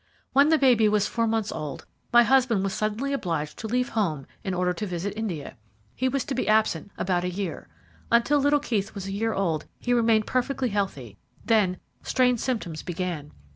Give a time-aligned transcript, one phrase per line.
[0.33, 4.25] "When the baby was four months old my husband was suddenly obliged to leave home
[4.43, 5.57] in order to visit India.
[5.93, 7.67] He was to be absent about a year.
[8.11, 13.31] Until little Keith was a year old he remained perfectly healthy, then strange symptoms began.